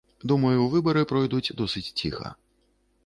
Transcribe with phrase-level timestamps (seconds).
[0.29, 2.33] Думаю, выбары пройдуць досыць ціха.